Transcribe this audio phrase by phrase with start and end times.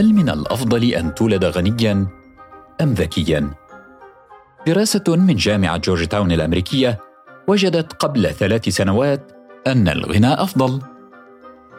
[0.00, 2.06] هل من الأفضل أن تولد غنيا
[2.80, 3.50] أم ذكيا؟
[4.66, 6.98] دراسة من جامعة جورج تاون الأمريكية
[7.48, 9.32] وجدت قبل ثلاث سنوات
[9.66, 10.80] أن الغنى أفضل.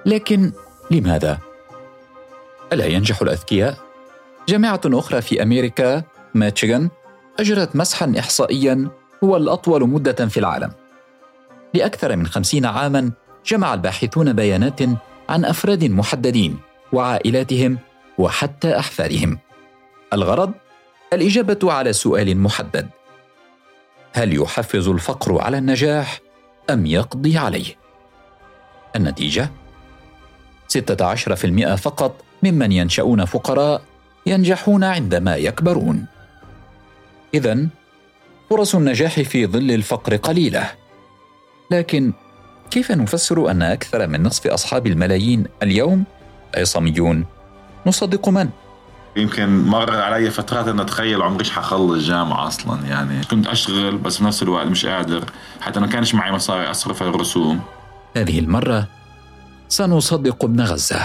[0.06, 0.52] لكن
[0.92, 1.38] لماذا؟
[2.74, 3.78] ألا ينجح الأذكياء؟
[4.50, 6.04] جامعة أخرى في أمريكا
[6.36, 6.90] ميتشيغان
[7.40, 8.90] أجرت مسحا احصائيا
[9.24, 10.72] هو الأطول مدة في العالم.
[11.74, 13.12] لأكثر من خمسين عاما
[13.46, 14.80] جمع الباحثون بيانات
[15.30, 16.60] عن أفراد محددين
[16.94, 17.78] وعائلاتهم
[18.18, 19.40] وحتى أحفادهم
[20.14, 20.54] الغرض
[21.14, 22.90] الإجابة على سؤال محدد
[24.14, 26.20] هل يحفز الفقر على النجاح
[26.70, 27.76] أم يقضي عليه
[28.96, 29.50] النتيجة
[30.78, 33.82] 16% فقط ممن ينشأون فقراء
[34.26, 36.06] ينجحون عندما يكبرون.
[37.34, 37.68] إذا
[38.50, 40.72] فرص النجاح في ظل الفقر قليلة.
[41.72, 42.14] لكن
[42.72, 46.04] كيف نفسر أن أكثر من نصف أصحاب الملايين اليوم
[46.58, 47.26] عصاميون؟
[47.86, 48.50] نصدق من؟
[49.16, 53.24] يمكن مر علي فترات إنه اتخيل عمري حخلص جامعه أصلا يعني.
[53.24, 55.26] كنت اشتغل بس بنفس الوقت مش قادر.
[55.62, 57.60] حتى ما كانش معي مصاري أصرف على الرسوم.
[58.18, 58.88] هذه المرة
[59.70, 61.02] سنصدق ابن غزة.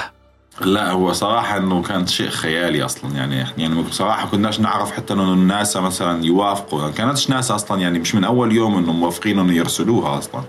[0.60, 3.46] لا هو صراحة إنه كان شيء خيالي أصلا يعني.
[3.58, 6.80] يعني بصراحة كناش نعرف حتى إنه الناس مثلا يوافقوا.
[6.80, 10.42] يعني كانتش ناس أصلا يعني مش من أول يوم إنه موافقين إنه يرسلوها أصلا.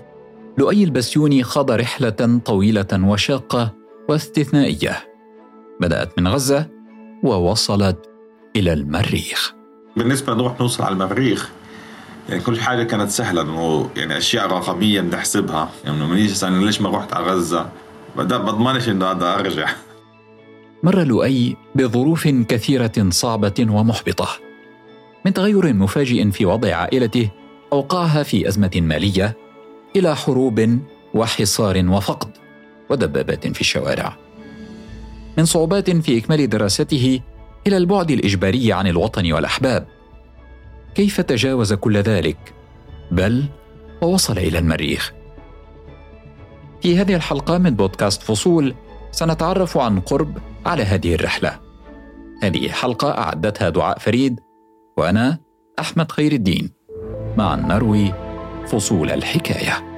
[0.58, 3.74] لؤي البسيوني خاض رحلة طويلة وشاقة
[4.08, 5.07] واستثنائية.
[5.80, 6.66] بدأت من غزة
[7.24, 8.10] ووصلت
[8.56, 9.54] إلى المريخ.
[9.96, 11.50] بالنسبة نروح نوصل على المريخ
[12.28, 15.70] يعني كل حاجة كانت سهلة إنه يعني أشياء رقمية بنحسبها.
[15.84, 17.70] يعني لما نيجي ليش ما رحت على غزة؟
[18.16, 19.68] بضمنش إنه هذا أرجع.
[20.82, 24.28] مر لؤي بظروف كثيرة صعبة ومحبطة.
[25.24, 27.30] من تغير مفاجئ في وضع عائلته
[27.72, 29.36] اوقعها في أزمة مالية
[29.96, 30.78] إلى حروب
[31.14, 32.30] وحصار وفقد
[32.90, 34.27] ودبابات في الشوارع.
[35.38, 37.20] من صعوبات في إكمال دراسته
[37.66, 39.86] إلى البعد الإجباري عن الوطن والأحباب.
[40.94, 42.54] كيف تجاوز كل ذلك؟
[43.10, 43.44] بل
[44.02, 45.12] ووصل إلى المريخ.
[46.82, 48.74] في هذه الحلقة من بودكاست فصول
[49.10, 51.60] سنتعرف عن قرب على هذه الرحلة.
[52.42, 54.40] هذه حلقة أعدتها دعاء فريد
[54.96, 55.38] وأنا
[55.78, 56.70] أحمد خير الدين.
[57.36, 58.14] معا نروي
[58.66, 59.88] فصول الحكاية.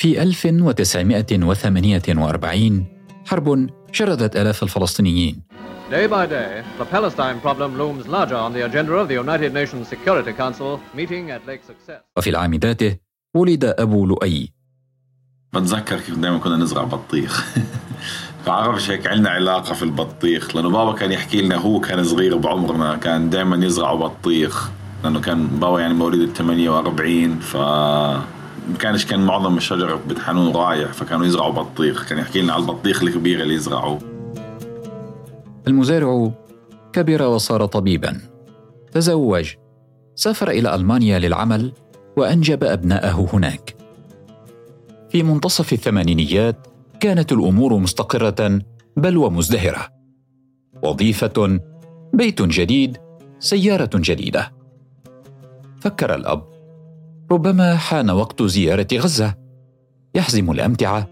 [0.00, 2.86] في 1948
[3.26, 5.42] حرب شردت آلاف الفلسطينيين.
[5.90, 9.88] Day by day, the Palestine problem looms larger on the agenda of the United Nations
[9.88, 12.00] Security Council meeting at Lake Success.
[12.16, 12.96] وفي العام ذاته
[13.34, 14.52] ولد أبو لؤي.
[15.52, 17.46] بتذكر كيف دائما كنا نزرع بطيخ.
[18.46, 22.96] بعرفش هيك عندنا علاقة في البطيخ لأنه بابا كان يحكي لنا هو كان صغير بعمرنا
[22.96, 24.70] كان دائما يزرع بطيخ
[25.04, 27.56] لأنه كان بابا يعني مواليد ال 48 ف
[28.80, 32.08] كانش كان معظم الشجر بتحنون رايح فكانوا يزرعوا بطيخ.
[32.08, 33.98] كان يحكي لنا على البطيخ الكبير اللي يزرعوه.
[35.68, 36.32] المزارع
[36.92, 38.20] كبر وصار طبيبا.
[38.92, 39.54] تزوج
[40.14, 41.72] سافر إلى ألمانيا للعمل
[42.16, 43.76] وأنجب أبناءه هناك.
[45.10, 46.66] في منتصف الثمانينيات
[47.00, 48.60] كانت الأمور مستقرة
[48.96, 49.88] بل ومزدهرة.
[50.82, 51.60] وظيفة
[52.12, 52.96] بيت جديد
[53.38, 54.52] سيارة جديدة.
[55.80, 56.49] فكر الأب
[57.32, 59.34] ربما حان وقت زيارة غزة.
[60.14, 61.08] يحزم الأمتعة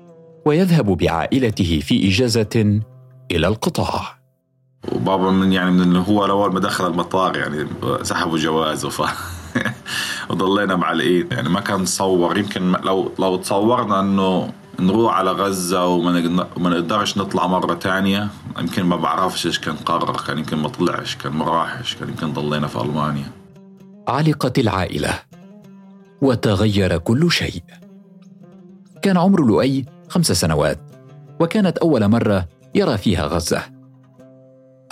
[0.46, 2.80] ويذهب بعائلته في إجازة
[3.30, 4.18] إلى القطاع.
[4.92, 7.66] وبابا من يعني من هو اول ما دخل المطار يعني
[8.02, 9.02] سحبوا جوازه ف
[10.30, 16.40] وضلينا معلقين يعني ما كان نصور يمكن لو لو تصورنا إنه نروح على غزة وما
[16.58, 18.28] نقدرش نطلع مرة تانية
[18.58, 20.16] يمكن ما بعرفش إيش كان قرر.
[20.26, 23.30] كان يمكن ما طلعش كان ما راحش كان يمكن ضلينا في ألمانيا.
[24.08, 25.27] علقت العائلة.
[26.22, 27.62] وتغير كل شيء.
[29.02, 30.80] كان عمر لؤي خمس سنوات
[31.40, 33.62] وكانت أول مرة يرى فيها غزة.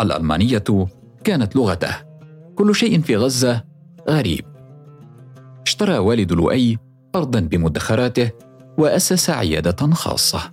[0.00, 0.86] الألمانية
[1.24, 1.96] كانت لغته
[2.54, 3.64] كل شيء في غزة
[4.08, 4.44] غريب.
[5.66, 6.78] اشترى والد لؤي
[7.14, 8.30] أرضا بمدخراته
[8.78, 10.50] وأسس عيادة خاصة.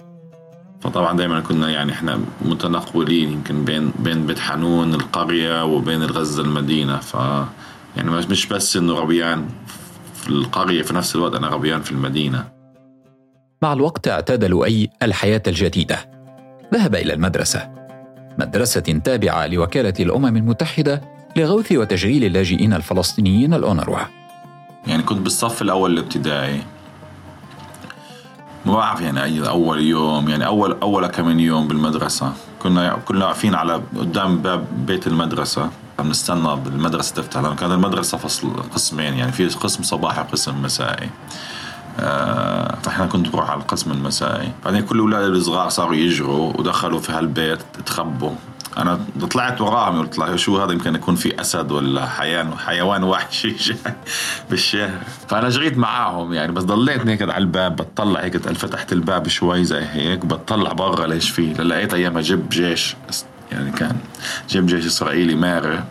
[0.81, 6.97] فطبعا دائما كنا يعني إحنا متنقلين يمكن بين بين بيت حنون القرية وبين غزه المدينة
[6.97, 7.13] ف
[7.97, 9.47] يعني مش بس إنه غبيان
[10.23, 12.45] في القرية في نفس الوقت أنا غبيان في المدينة.
[13.61, 15.97] مع الوقت اعتاد لؤي الحياة الجديدة.
[16.73, 17.69] ذهب إلى المدرسة.
[18.39, 21.01] مدرسة تابعة لوكالة الأمم المتحدة
[21.35, 23.97] لغوث وتشغيل اللاجئين الفلسطينيين الأونروا.
[24.87, 26.61] يعني كنت بالصف الأول الابتدائي.
[28.65, 32.33] ما بعرف يعني أي أول يوم يعني أول أول كم يوم بالمدرسة.
[32.59, 35.69] كنا كنا واقفين على قدام باب بيت المدرسة.
[35.97, 41.09] كان نستنى بالمدرسة تفتح لأنه كانت المدرسة فصل قسمين يعني في قسم صباحي وقسم مسائي.
[41.99, 44.51] آه، فإحنا كنت بروح على القسم المسائي.
[44.65, 48.31] بعدين كل الاولاد الصغار صاروا يجروا ودخلوا في هالبيت تخبوا.
[48.77, 48.99] أنا
[49.31, 53.55] طلعت وراهم قلت شو هذا؟ يمكن يكون في أسد ولا حيوان حيوان وحشي
[54.49, 59.65] بالشارع فأنا جريت معاهم يعني بس ضليت هيك على الباب بتطلع هيك فتحت الباب شوي
[59.65, 62.95] زي هيك بتطلع برا ليش فيه؟ لقيت ايامها جيب جيش.
[63.51, 63.97] يعني كان
[64.49, 65.83] جيب جيش إسرائيلي ماري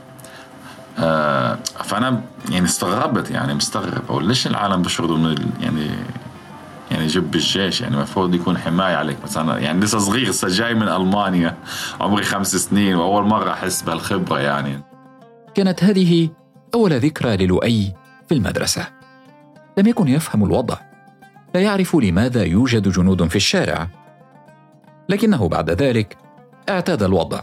[0.98, 4.02] آه فأنا يعني استغربت يعني مستغرب.
[4.08, 5.90] أقول ليش العالم بيشردوا من يعني
[6.90, 9.16] يعني جب الجيش يعني المفروض يكون حماية عليك.
[9.24, 11.56] بس أنا يعني لسه صغير لسه جاي من ألمانيا.
[12.00, 14.80] عمري خمس سنين وأول مرة أحس بالخبرة يعني.
[15.54, 16.28] كانت هذه
[16.74, 17.92] أول ذكرى للؤي
[18.28, 18.86] في المدرسة.
[19.78, 20.76] لم يكن يفهم الوضع.
[21.54, 23.88] لا يعرف لماذا يوجد جنود في الشارع.
[25.08, 26.16] لكنه بعد ذلك
[26.68, 27.40] اعتاد الوضع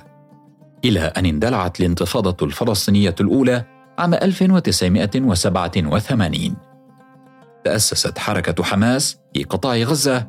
[0.85, 3.65] إلى أن اندلعت الانتفاضة الفلسطينية الأولى
[3.97, 6.55] عام 1987
[7.63, 10.27] تأسست حركة حماس في قطاع غزة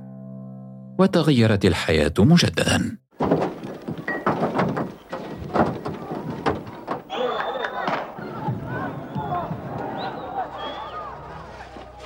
[0.98, 2.96] وتغيرت الحياة مجددا.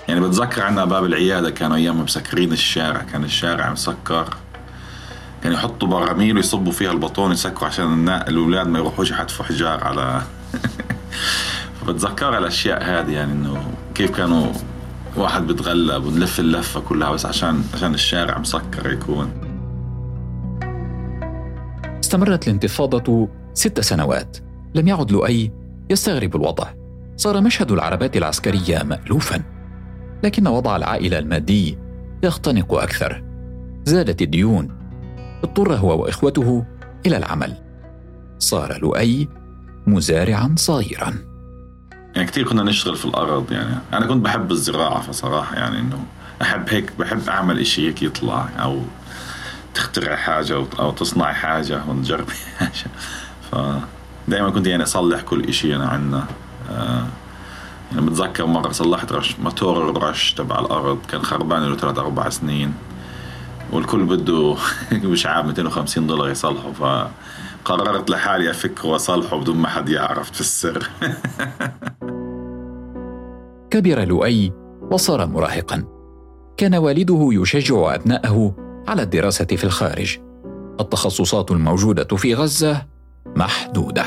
[0.08, 4.34] يعني بتذكر عنا باب العيادة كانوا أيام مسكرين الشارع كان الشارع مسكر
[5.44, 10.22] كان يحطوا براميل ويصبوا فيها البطون يسكروا عشان الأولاد ما يروحوش يحتفوا حجار على
[11.80, 14.46] فبتذكر الأشياء هذه يعني إنه كيف كانوا
[15.16, 19.32] واحد بتغلب ونلف اللفة كلها بس عشان عشان الشارع مسكر يكون.
[22.00, 24.36] استمرت الانتفاضة ست سنوات.
[24.74, 25.52] لم يعد لؤي
[25.90, 26.66] يستغرب الوضع.
[27.16, 29.42] صار مشهد العربات العسكرية مألوفا.
[30.22, 31.78] لكن وضع العائلة المادي
[32.22, 33.24] يختنق أكثر.
[33.84, 34.83] زادت الديون.
[35.44, 36.64] اضطر هو وإخوته
[37.06, 37.54] إلى العمل.
[38.38, 39.28] صار لؤي
[39.86, 41.14] مزارعا صغيرا.
[42.14, 43.76] يعني كثير كنا نشتغل في الأرض يعني.
[43.92, 46.04] أنا كنت بحب الزراعة فصراحة يعني إنه
[46.42, 48.80] أحب هيك بحب أعمل إشي هيك يطلع أو
[49.74, 52.26] تخترع حاجة أو تصنع حاجة وتجرب
[52.58, 52.90] حاجة.
[53.50, 56.26] فدائما كنت يعني أصلح كل إشي أنا عندنا
[56.70, 57.06] آه
[57.92, 62.74] يعني بتذكر مرة صلحت رش موتور الرش تبع الأرض كان خربان له ثلاث أربع سنين.
[63.72, 64.56] والكل بده
[64.92, 70.88] مش عارف 250 دولار يصلحه فقررت لحالي أفك وأصلحه بدون ما حد يعرف في السر.
[73.70, 74.52] كبر لؤي
[74.90, 75.84] وصار مراهقا.
[76.56, 78.54] كان والده يشجع أبنائه
[78.88, 80.18] على الدراسة في الخارج.
[80.80, 82.82] التخصصات الموجودة في غزة
[83.36, 84.04] محدودة.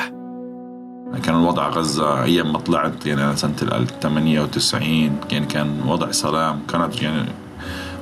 [1.24, 6.60] كان الوضع غزة أيام ما طلعت يعني أنا سنة 98 يعني كان وضع سلام.
[6.70, 7.26] كانت يعني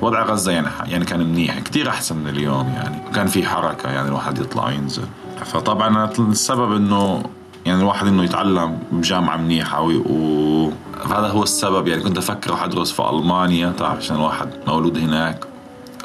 [0.02, 4.08] وضع غزة يعني يعني كان منيح كتير أحسن من اليوم يعني كان في حركة يعني
[4.08, 5.04] الواحد يطلع وينزل.
[5.44, 7.22] فطبعا السبب إنه
[7.66, 10.70] يعني الواحد إنه يتعلم بجامعة منيحة و
[11.04, 15.44] فهذا هو السبب يعني كنت أفكر أروح أدرس في ألمانيا تعرف عشان الواحد مولود هناك.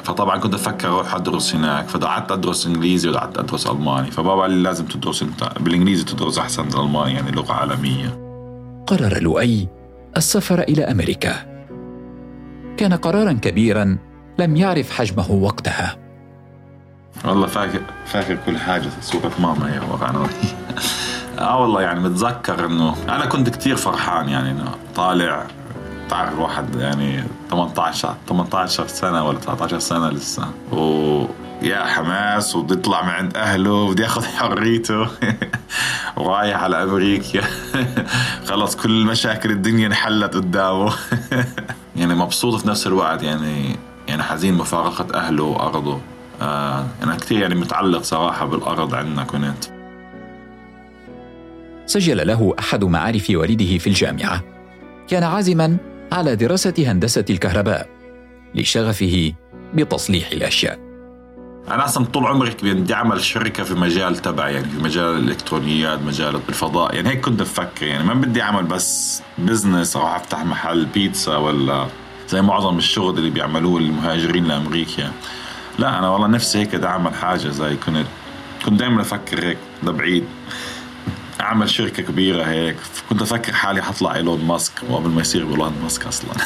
[0.04, 4.10] فطبعا كنت أفكر أروح أدرس هناك فقعدت أدرس إنجليزي وقعدت أدرس ألماني.
[4.10, 8.18] فبابا قال لي لازم تدرس أنت بالإنجليزي تدرس أحسن من الألماني يعني لغة عالمية.
[8.86, 9.68] قرر لؤي
[10.16, 11.51] السفر إلى أمريكا.
[12.82, 13.98] كان قرارا كبيرا
[14.38, 15.96] لم يعرف حجمه وقتها.
[17.24, 20.26] والله فاكر فاكر كل حاجة صوره ماما هي ورانا
[21.38, 25.46] آه والله يعني متذكر إنه أنا كنت كتير فرحان يعني إنه طالع
[26.08, 30.44] تعرف الواحد يعني 18 18 سنة ولا 19 سنة لسه.
[30.72, 31.24] و
[31.62, 35.06] يا حماس وبده يطلع من عند أهله وبده ياخذ حريته.
[36.16, 37.40] ورايح على أمريكا.
[38.48, 40.92] خلص كل مشاكل الدنيا انحلت قدامه.
[41.96, 43.76] يعني مبسوط في نفس الوقت يعني
[44.08, 46.00] يعني حزين مفارقة أهله وأرضه.
[46.42, 49.64] آه أنا كثير يعني متعلق صراحة بالأرض عندنا كنت.
[51.86, 54.42] سجل له أحد معارف والده في الجامعة.
[55.08, 55.76] كان عازما
[56.12, 57.88] على دراسة هندسة الكهرباء
[58.54, 59.32] لشغفه
[59.74, 60.91] بتصليح الأشياء.
[61.68, 66.40] أنا أصلا طول عمري بدي أعمل شركة في مجال تبعي يعني في مجال الإلكترونيات مجال
[66.48, 71.36] الفضاء يعني هيك كنت بفكر يعني ما بدي أعمل بس business أو أفتح محل بيتزا
[71.36, 71.86] ولا
[72.28, 75.12] زي معظم الشغل اللي بيعملوه المهاجرين لأمريكا.
[75.78, 78.06] لا أنا والله نفسي هيك أعمل حاجة زي كنت
[78.64, 80.24] كنت دائما أفكر هيك ده بعيد
[81.40, 82.76] أعمل شركة كبيرة هيك
[83.08, 86.30] كنت أفكر حالي حطلع إيلون ماسك وقبل ما يصير إيلون ماسك أصلا.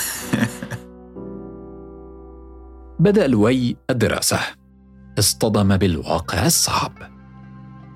[3.01, 4.66] بدأ لوي الدراسة.
[5.19, 6.93] اصطدم بالواقع الصعب.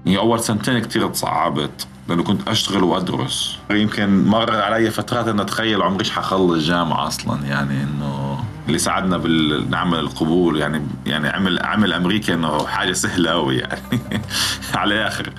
[0.07, 3.59] يعني أول سنتين كثير تصعبت لأنه كنت أشتغل وأدرس.
[3.71, 9.99] يمكن مر علي فترات إنه أتخيل عمري حخلص جامعة أصلا يعني إنه اللي ساعدنا بالنعمل
[9.99, 14.01] القبول يعني يعني عمل عمل أمريكا إنه حاجة سهلة قوي يعني
[14.75, 15.33] على الآخر.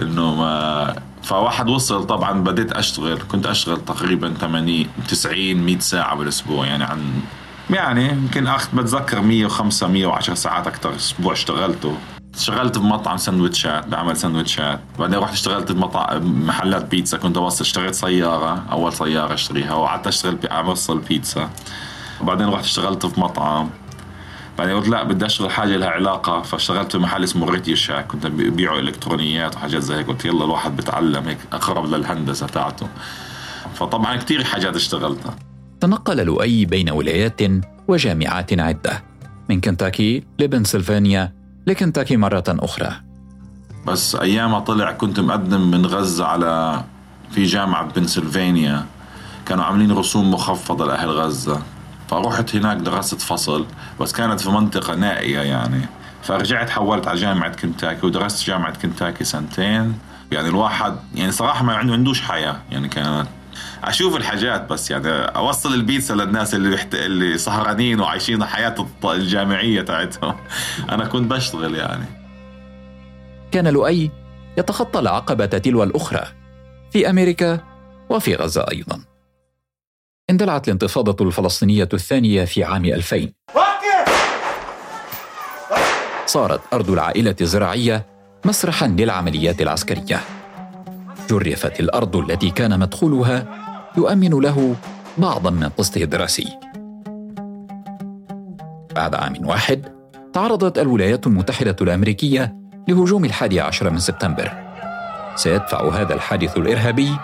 [0.00, 6.66] إنه ما فواحد وصل طبعا بديت أشتغل كنت أشتغل تقريبا 80 90 100 ساعة بالأسبوع
[6.66, 7.00] يعني عن
[7.70, 11.96] يعني يمكن اخذ بتذكر 105 110 ساعات أكثر أسبوع اشتغلته.
[12.34, 14.80] اشتغلت بمطعم سندوتشات بعمل سندوتشات.
[14.98, 17.18] بعدين رحت اشتغلت بمطعم محلات بيتزا.
[17.18, 21.50] كنت اوصل اشتريت سيارة أول سيارة أشتريها وقعدت أشتغل اوصل بيتزا.
[22.20, 23.70] وبعدين رحت اشتغلت في مطعم.
[24.58, 26.42] بعدين قلت لا بدي أشتغل حاجة لها علاقة.
[26.42, 28.06] فاشتغلت في محل اسمه ريتيو شاك.
[28.06, 30.06] كنت ببيعوا إلكترونيات وحاجات زي هيك.
[30.06, 32.88] قلت يلا الواحد بتعلم هيك أقرب للهندسة تاعته.
[33.74, 35.34] فطبعا كثير حاجات اشتغلتها.
[35.80, 37.40] تنقل لؤي بين ولايات
[37.88, 39.04] وجامعات عدة
[39.48, 41.32] من كنتاكي لبنسلفانيا
[41.66, 42.92] لكنتاكي مرة أخرى.
[43.86, 46.84] بس أيام طلع كنت مقدم من غزة على
[47.30, 48.86] في جامعة بنسلفانيا.
[49.46, 51.62] كانوا عاملين رسوم مخفضة لأهل غزة.
[52.08, 53.66] فرحت هناك درست فصل
[54.00, 55.80] بس كانت في منطقة نائية يعني.
[56.22, 59.98] فرجعت حولت على جامعة كنتاكي ودرست جامعة كنتاكي سنتين.
[60.32, 62.56] يعني الواحد يعني صراحة ما عنده عندوش حياة.
[62.70, 63.26] يعني كانت
[63.84, 66.94] أشوف الحاجات بس يعني أوصل البيتزا للناس اللي بحت...
[66.94, 70.36] اللي سهرانين وعايشين حياة الجامعية تاعتهم.
[70.92, 72.04] أنا كنت بشتغل يعني.
[73.52, 74.10] كان لؤي
[74.58, 76.24] يتخطى العقبة تلو الأخرى
[76.92, 77.60] في أمريكا
[78.10, 79.00] وفي غزة أيضا.
[80.30, 83.32] اندلعت الانتفاضة الفلسطينية الثانية في عام 2000
[86.26, 88.06] صارت أرض العائلة الزراعية
[88.44, 90.35] مسرحا للعمليات العسكرية.
[91.30, 93.46] جرفت الأرض التي كان مدخولها
[93.96, 94.76] يؤمن له
[95.18, 96.48] بعضا من قسطه الدراسي.
[98.94, 99.88] بعد عام واحد
[100.32, 102.56] تعرضت الولايات المتحدة الأمريكية
[102.88, 104.52] لهجوم الحادي عشر من سبتمبر.
[105.36, 107.16] سيدفع هذا الحادث الإرهابي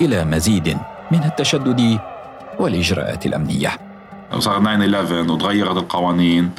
[0.00, 0.78] إلى مزيد
[1.10, 1.98] من التشدد
[2.58, 3.70] والإجراءات الأمنية.
[4.36, 6.50] وصار 9/11 وتغيرت القوانين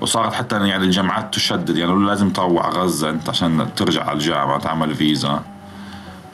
[0.00, 4.94] وصارت حتى يعني الجامعات تشدد يعني لازم تروع غزة أنت عشان ترجع على الجامعة تعمل
[4.94, 5.40] فيزا.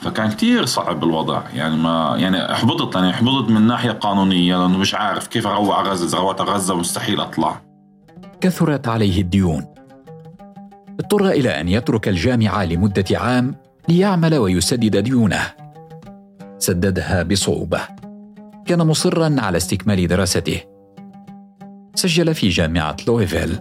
[0.01, 1.41] فكان كتير صعب الوضع.
[1.53, 6.05] يعني ما يعني أحبطت يعني أحبطت من ناحية قانونية لأنه مش عارف كيف أروع غزة.
[6.05, 7.61] إذا روعت غزة مستحيل أطلع.
[8.41, 9.65] كثرت عليه الديون.
[10.99, 13.55] اضطر إلى أن يترك الجامعة لمدة عام
[13.89, 15.41] ليعمل ويسدد ديونه.
[16.59, 17.79] سددها بصعوبة.
[18.65, 20.61] كان مصرا على استكمال دراسته.
[21.95, 23.59] سجل في جامعة لويفيل.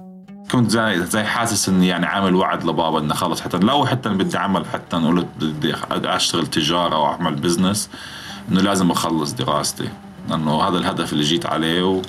[0.53, 4.37] كنت زي زي حاسس إني يعني عامل وعد لبابا إنه خلص حتى لو حتى بدي
[4.37, 7.91] اعمل حتى نقول بدي أشتغل تجارة وأعمل business
[8.49, 9.89] إنه لازم أخلص دراستي.
[10.29, 12.03] لأنه هذا الهدف اللي جيت عليه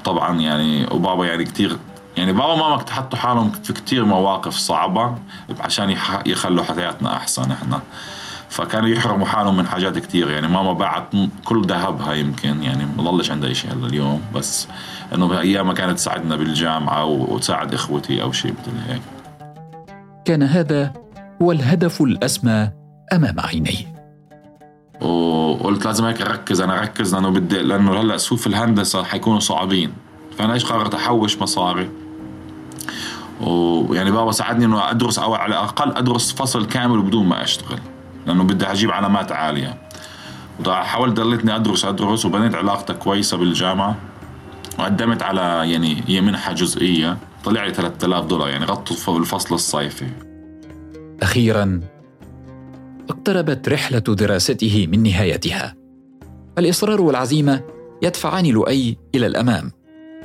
[0.00, 1.78] وطبعا يعني وبابا يعني كثير
[2.16, 5.14] يعني بابا وماما حطوا حالهم في كثير مواقف صعبة
[5.60, 7.80] عشان يخلوا حياتنا أحسن إحنا.
[8.56, 10.30] فكانوا يحرموا حالهم من حاجات كتير.
[10.30, 11.08] يعني ماما باعت
[11.44, 14.68] كل ذهبها يمكن يعني ما ضلش عندها شيء هلا اليوم بس
[15.14, 19.02] إنه ايامها كانت تساعدنا بالجامعة وتساعد إخوتي أو شيء مثل هيك.
[20.24, 20.92] كان هذا
[21.42, 22.70] هو الهدف الأسمى
[23.12, 23.96] أمام عينيه
[25.00, 29.92] وقلت لازم هيك أركز أنا أركز لأنه بدي لأنه هلا سوق الهندسة حيكونوا صعبين.
[30.38, 31.90] فأنا إيش قررت؟ أحوش مصاري.
[33.40, 37.78] ويعني بابا ساعدني إنه أدرس أو على الأقل أدرس فصل كامل بدون ما أشتغل.
[38.26, 39.78] لأنه بدي أجيب علامات عالية.
[40.66, 43.96] حاولت ضليتني ادرس أدرس وبنيت علاقتي كويسة بالجامعة.
[44.78, 45.40] وقدمت على
[45.72, 47.18] يعني هي منحه جزئية.
[47.44, 50.08] طلع لي 3000 دولار يعني غطوا الفصل الصيفي.
[51.22, 51.80] أخيرا
[53.10, 55.74] اقتربت رحلة دراسته من نهايتها.
[56.58, 57.60] الإصرار والعزيمة
[58.02, 59.72] يدفعان لؤي إلى الأمام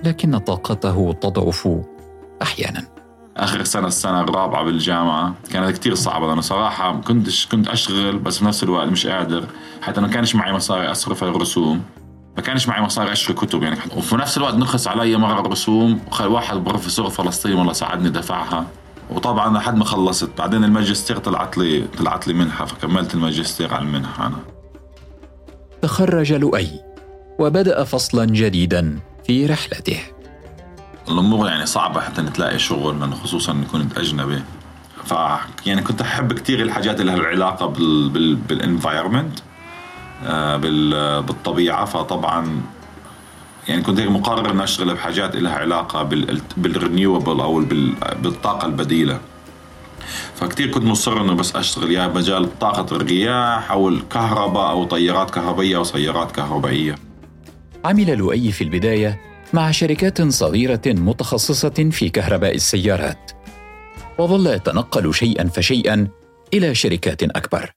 [0.03, 1.69] لكن طاقته تضعف
[2.41, 3.00] أحيانا.
[3.37, 8.45] آخر سنة السنة الرابعة بالجامعة كانت كتير صعبة لأنه صراحة كنتش كنت اشتغل بس في
[8.45, 9.45] نفس الوقت مش قادر
[9.81, 11.81] حتى ما كانش معي مصاري أصرف الرسوم.
[12.37, 16.57] ما كانش معي مصاري اشتري كتب يعني وفي نفس الوقت نخص علي مرة الرسوم واحد
[16.57, 18.65] بروفيسور فلسطيني والله ساعدني دفعها.
[19.09, 20.29] وطبعا لحد ما خلصت.
[20.37, 24.37] بعدين الماجستير طلعت لي طلعت لي منحة فكملت الماجستير على المنحة أنا.
[25.81, 26.69] تخرج لؤي
[27.39, 29.99] وبدأ فصلا جديدا في رحلته.
[31.07, 34.43] الأمور يعني صعبة حتى تلاقي شغل لأنه خصوصا إني كنت أجنبي.
[35.05, 35.13] ف
[35.65, 39.39] يعني كنت أحب كثير الحاجات اللي لها علاقة بال بال بال environment
[40.25, 40.57] آه
[41.21, 41.85] بالطبيعة.
[41.85, 42.61] فطبعا
[43.67, 47.59] يعني كنت مقرر إني أشتغل بحاجات لها علاقة بال بال renewable أو
[48.23, 49.19] بالطاقة البديلة.
[50.35, 55.77] فكتير كنت مصر إنه بس أشتغل يا مجال طاقة الرياح أو الكهرباء أو طيارات كهربائيه
[55.77, 56.95] أو سيارات كهربائية.
[57.85, 63.31] عمل لؤي في البداية مع شركات صغيرة متخصصة في كهرباء السيارات
[64.17, 66.07] وظل يتنقل شيئا فشيئا
[66.53, 67.71] إلى شركات أكبر.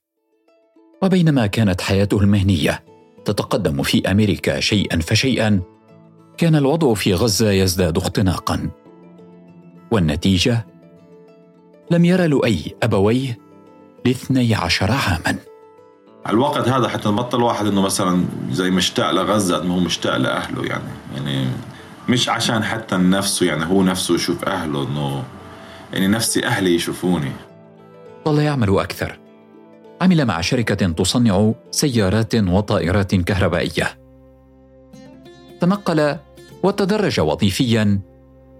[1.02, 2.84] وبينما كانت حياته المهنية
[3.24, 5.60] تتقدم في أمريكا شيئا فشيئا
[6.38, 8.70] كان الوضع في غزة يزداد اختناقا.
[9.90, 10.66] والنتيجة؟
[11.90, 13.38] لم يرى لؤي أبويه
[14.04, 15.53] لاثني عشر عاماً.
[16.26, 20.64] على الوقت هذا حتى نبطل واحد إنه مثلا زي مشتاق لغزة ما هو مشتاق لأهله
[20.64, 20.90] يعني.
[21.14, 21.48] يعني
[22.08, 25.22] مش عشان حتى نفسه يعني هو نفسه يشوف أهله إنه
[25.92, 27.32] يعني نفسي أهلي يشوفوني.
[28.24, 29.18] ظل يعمل أكثر.
[30.02, 33.98] عمل مع شركة تصنع سيارات وطائرات كهربائية.
[35.60, 36.16] تنقل
[36.62, 38.00] وتدرج وظيفيا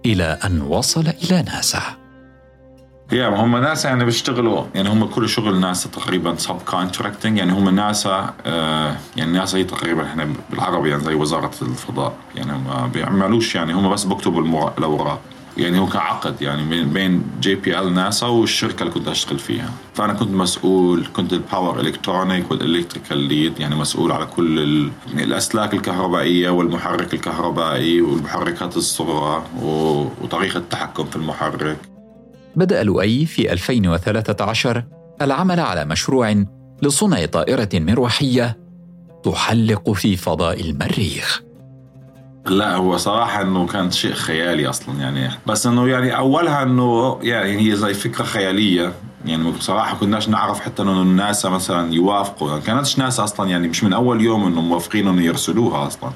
[0.05, 2.04] إلى أن وصل إلى ناسا.
[3.11, 4.63] يا هم ناسا يعني بيشتغلوا.
[4.75, 10.03] يعني هم كل شغل ناسا تقريبا subcontracting يعني هم ناسا آه يعني ناسا هي تقريبا
[10.03, 12.13] إحنا بالعربي يعني زي وزارة الفضاء.
[12.35, 15.19] يعني ما بيعملوش يعني هم بس بكتبوا الأوراق.
[15.57, 19.69] يعني هو كعقد يعني بين JPL ناسا والشركة اللي كنت أشتغل فيها.
[19.93, 24.59] فأنا كنت مسؤول كنت ال power electronic وال electrical lead يعني مسؤول على كل
[25.13, 31.94] الأسلاك الكهربائية والمحرك الكهربائي والمحركات الصغرى وطريقة التحكم في المحرك.
[32.55, 34.83] بدأ لؤي في 2013
[35.21, 36.43] العمل على مشروع
[36.81, 38.57] لصنع طائرة مروحية
[39.23, 41.41] تحلق في فضاء المريخ.
[42.45, 45.29] لا هو صراحة إنه كان شيء خيالي أصلا يعني.
[45.47, 48.93] بس إنه يعني أولها إنه يعني هي زي فكرة خيالية.
[49.25, 52.49] يعني بصراحة كناش نعرف حتى إنه الناس مثلا يوافقوا.
[52.49, 56.11] يعني كانتش ناس أصلا يعني مش من أول يوم إنه موافقين إنه يرسلوها أصلا.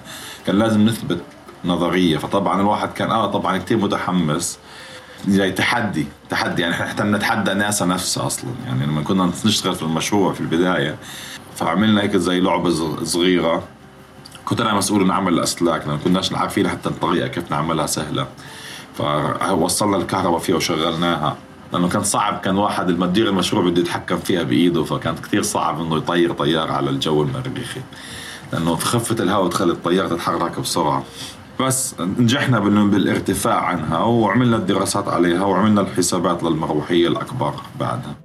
[0.45, 1.21] كان لازم نثبت
[1.65, 2.17] نظرية.
[2.17, 4.59] فطبعا الواحد كان آه طبعا كثير متحمس.
[5.27, 6.61] زي تحدي تحدي.
[6.61, 8.49] يعني إحنا نتحدى ناسا نفسها أصلا.
[8.65, 10.95] يعني لما كنا نشتغل في المشروع في البداية
[11.55, 12.69] فعملنا هيك زي لعبة
[13.03, 13.63] صغيرة.
[14.45, 18.27] كنت أنا مسؤول عن عمل الأسلاك لأن كناش عارفين حتى الطريقة كيف نعملها سهلة.
[18.97, 21.37] فوصلنا الكهرباء فيها وشغلناها.
[21.73, 25.97] لأنه كان صعب كان واحد المدير المشروع بده يتحكم فيها بإيده فكانت كثير صعب إنه
[25.97, 27.81] يطير طيارة على الجو المريخي.
[28.53, 31.03] لأنه في خفة الهواء تخلي الطيارة تتحرك بسرعة.
[31.59, 38.15] بس نجحنا بالارتفاع عنها وعملنا الدراسات عليها وعملنا الحسابات للمروحية الأكبر بعدها.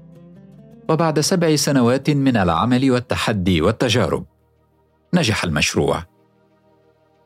[0.89, 4.25] وبعد سبع سنوات من العمل والتحدي والتجارب
[5.15, 6.05] نجح المشروع.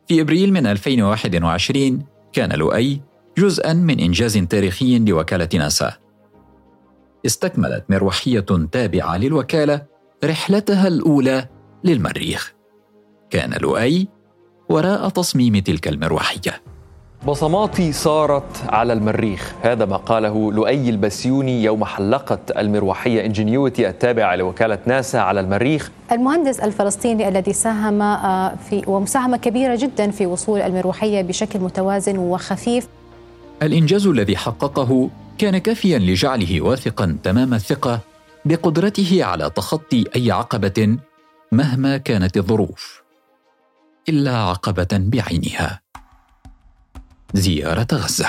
[0.08, 3.00] في إبريل من 2021 كان لؤي
[3.38, 5.92] جزءا من إنجاز تاريخي لوكالة ناسا.
[7.26, 9.82] استكملت مروحية تابعة للوكالة
[10.24, 11.48] رحلتها الأولى
[11.84, 12.54] للمريخ.
[13.30, 14.08] كان لؤي
[14.68, 16.62] وراء تصميم تلك المروحية.
[17.26, 24.78] بصماتي صارت على المريخ هذا ما قاله لؤي البسيوني يوم حلقت المروحية انجنيوتي التابعة لوكالة
[24.86, 25.90] ناسا على المريخ.
[26.12, 32.88] المهندس الفلسطيني الذي ساهم آه، في ومساهمة كبيرة جدا في وصول المروحية بشكل متوازن وخفيف.
[33.62, 38.00] الإنجاز الذي حققه كان كافيا لجعله واثقا تمام الثقة
[38.44, 40.98] بقدرته على تخطي أي عقبة
[41.52, 43.07] مهما كانت الظروف.
[44.08, 45.80] إلا عقبة بعينها.
[47.34, 48.28] زيارة غزة.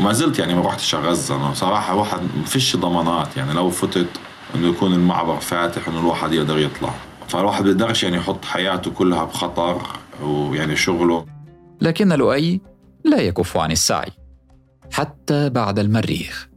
[0.00, 1.36] ما زلت يعني ما رحتش على غزة.
[1.36, 3.36] أنا صراحة واحد ما فيش ضمانات.
[3.36, 4.08] يعني لو فتت
[4.54, 6.94] إنه يكون المعبر فاتح إنه الواحد يقدر يطلع.
[7.28, 9.82] فالواحد بيقدرش يعني يحط حياته كلها بخطر
[10.22, 11.26] ويعني شغله.
[11.80, 12.60] لكن لؤي
[13.04, 14.10] لا يكف عن السعي.
[14.92, 16.49] حتى بعد المريخ.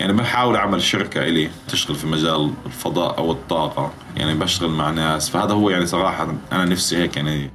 [0.00, 3.92] يعني بحاول أعمل شركة إلي تشتغل في مجال الفضاء أو الطاقة.
[4.16, 5.30] يعني بشتغل مع ناس.
[5.30, 7.50] فهذا هو يعني صراحة أنا نفسي هيك يعني.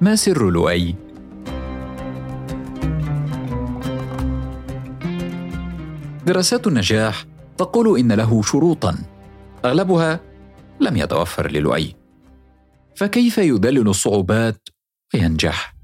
[0.00, 0.94] ما سر لؤي؟
[6.26, 7.24] دراسات النجاح
[7.58, 8.98] تقول إن له شروطا.
[9.64, 10.20] أغلبها
[10.80, 11.96] لم يتوفر للؤي.
[12.96, 14.68] فكيف يدلل الصعوبات
[15.14, 15.74] وينجح؟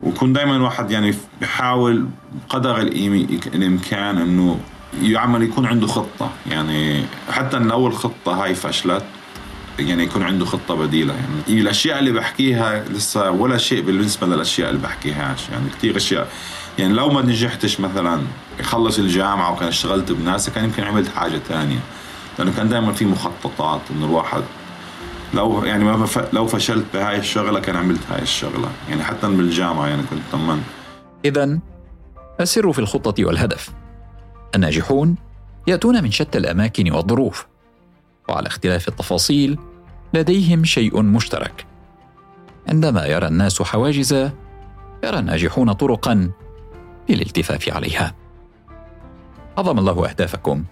[0.00, 2.08] ويكون دائما واحد يعني بحاول
[2.48, 4.60] قدر الإمكان إنه
[5.00, 6.30] يعمل يكون عنده خطة.
[6.50, 9.04] يعني حتى إن أول خطة هاي فشلت
[9.78, 11.14] يعني يكون عنده خطة بديلة.
[11.14, 16.28] يعني الأشياء اللي بحكيها لسه ولا شيء بالنسبة للأشياء اللي بحكيهاش يعني كثير أشياء.
[16.78, 18.22] يعني لو ما نجحتش مثلا
[18.60, 21.78] يخلص الجامعة وكان اشتغلت بناسا كان يمكن عملت حاجة تانية.
[22.38, 24.42] لأنه كان دائما في مخططات إنه الواحد
[25.34, 28.68] لو يعني ما لو فشلت بهاي الشغلة كان عملت هاي الشغلة.
[28.88, 30.62] يعني حتى بالجامعة يعني كنت طمنت.
[31.24, 31.58] اذا
[32.40, 33.81] السر في الخطة والهدف.
[34.54, 35.16] الناجحون
[35.66, 37.46] يأتون من شتى الأماكن والظروف
[38.28, 39.58] وعلى اختلاف التفاصيل
[40.14, 41.66] لديهم شيء مشترك.
[42.68, 44.12] عندما يرى الناس حواجز
[45.04, 46.30] يرى الناجحون طرقا
[47.08, 48.14] للالتفاف عليها.
[49.58, 50.64] عظم الله أهدافكم.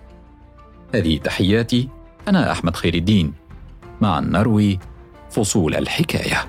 [0.94, 1.88] هذه تحياتي
[2.28, 3.32] أنا أحمد خير الدين
[4.00, 4.78] مع نروي
[5.30, 6.46] فصول الحكاية.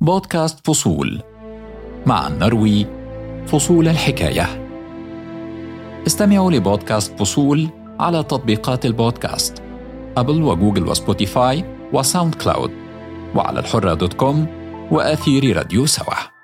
[0.00, 1.22] بودكاست فصول
[2.06, 2.97] مع نروي
[3.48, 4.68] فصول الحكاية.
[6.06, 7.68] استمعوا لبودكاست فصول
[8.00, 9.62] على تطبيقات البودكاست
[10.16, 12.70] Apple و Google و Spotify و SoundCloud
[13.34, 14.46] وعلى الحرة دوت كوم
[14.90, 16.37] وآثير راديو سوا.